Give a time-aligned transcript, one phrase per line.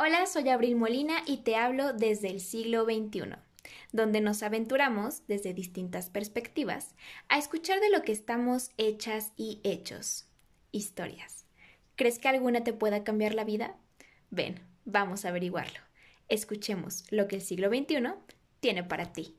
[0.00, 3.34] Hola, soy Abril Molina y te hablo desde el siglo XXI,
[3.90, 6.94] donde nos aventuramos desde distintas perspectivas
[7.28, 10.28] a escuchar de lo que estamos hechas y hechos.
[10.70, 11.46] Historias.
[11.96, 13.74] ¿Crees que alguna te pueda cambiar la vida?
[14.30, 15.80] Ven, vamos a averiguarlo.
[16.28, 18.12] Escuchemos lo que el siglo XXI
[18.60, 19.34] tiene para ti.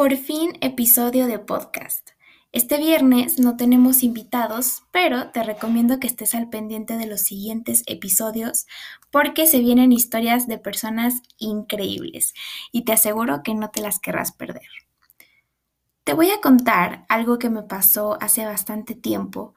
[0.00, 2.12] Por fin, episodio de podcast.
[2.52, 7.82] Este viernes no tenemos invitados, pero te recomiendo que estés al pendiente de los siguientes
[7.84, 8.64] episodios
[9.10, 12.32] porque se vienen historias de personas increíbles
[12.72, 14.70] y te aseguro que no te las querrás perder.
[16.04, 19.54] Te voy a contar algo que me pasó hace bastante tiempo,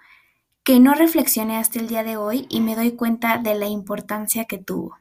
[0.65, 4.43] que no reflexioné hasta el día de hoy y me doy cuenta de la importancia
[4.43, 4.98] que tuvo.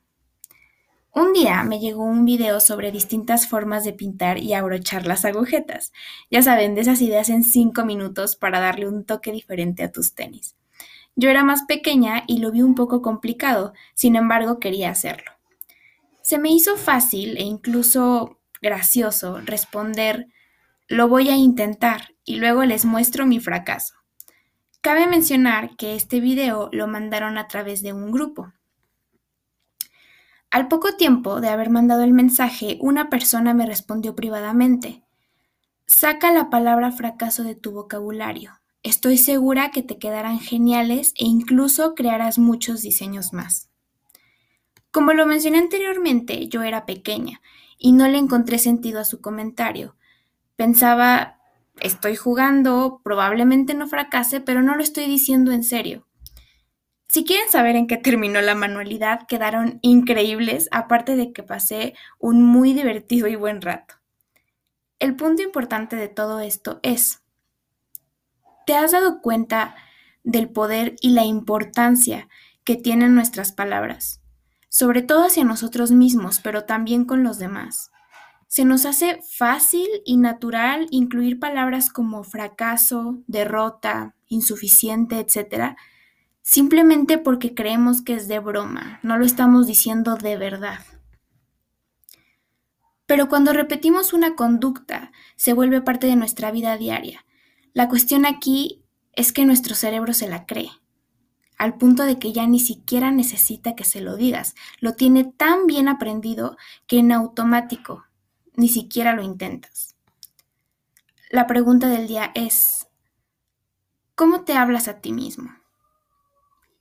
[1.14, 5.92] Un día me llegó un video sobre distintas formas de pintar y abrochar las agujetas.
[6.30, 10.14] Ya saben, de esas ideas en cinco minutos para darle un toque diferente a tus
[10.14, 10.56] tenis.
[11.14, 15.32] Yo era más pequeña y lo vi un poco complicado, sin embargo quería hacerlo.
[16.22, 20.28] Se me hizo fácil e incluso gracioso responder
[20.88, 23.94] lo voy a intentar y luego les muestro mi fracaso.
[24.80, 28.52] Cabe mencionar que este video lo mandaron a través de un grupo.
[30.52, 35.02] Al poco tiempo de haber mandado el mensaje, una persona me respondió privadamente.
[35.86, 38.60] Saca la palabra fracaso de tu vocabulario.
[38.82, 43.70] Estoy segura que te quedarán geniales e incluso crearás muchos diseños más.
[44.90, 47.40] Como lo mencioné anteriormente, yo era pequeña
[47.78, 49.96] y no le encontré sentido a su comentario.
[50.56, 51.38] Pensaba,
[51.80, 56.06] estoy jugando, probablemente no fracase, pero no lo estoy diciendo en serio.
[57.12, 62.42] Si quieren saber en qué terminó la manualidad, quedaron increíbles, aparte de que pasé un
[62.42, 63.96] muy divertido y buen rato.
[64.98, 67.20] El punto importante de todo esto es,
[68.64, 69.74] ¿te has dado cuenta
[70.24, 72.30] del poder y la importancia
[72.64, 74.22] que tienen nuestras palabras?
[74.70, 77.90] Sobre todo hacia nosotros mismos, pero también con los demás.
[78.48, 85.76] Se nos hace fácil y natural incluir palabras como fracaso, derrota, insuficiente, etcétera,
[86.42, 90.80] simplemente porque creemos que es de broma, no lo estamos diciendo de verdad.
[93.06, 97.24] Pero cuando repetimos una conducta, se vuelve parte de nuestra vida diaria.
[97.72, 98.82] La cuestión aquí
[99.12, 100.70] es que nuestro cerebro se la cree,
[101.58, 104.54] al punto de que ya ni siquiera necesita que se lo digas.
[104.80, 108.04] Lo tiene tan bien aprendido que en automático
[108.56, 109.96] ni siquiera lo intentas.
[111.30, 112.88] La pregunta del día es,
[114.14, 115.61] ¿cómo te hablas a ti mismo?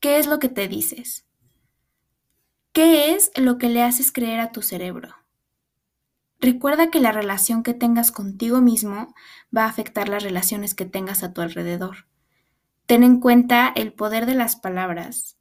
[0.01, 1.27] ¿Qué es lo que te dices?
[2.73, 5.15] ¿Qué es lo que le haces creer a tu cerebro?
[6.39, 9.13] Recuerda que la relación que tengas contigo mismo
[9.55, 12.07] va a afectar las relaciones que tengas a tu alrededor.
[12.87, 15.37] Ten en cuenta el poder de las palabras.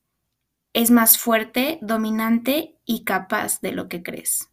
[0.74, 4.50] Es más fuerte, dominante y capaz de lo que crees.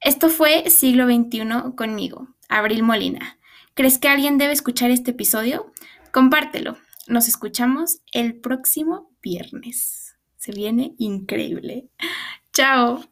[0.00, 3.40] Esto fue Siglo XXI conmigo, Abril Molina.
[3.74, 5.72] ¿Crees que alguien debe escuchar este episodio?
[6.12, 6.78] Compártelo.
[7.08, 10.16] Nos escuchamos el próximo viernes.
[10.36, 11.88] Se viene increíble.
[12.52, 13.02] Chao.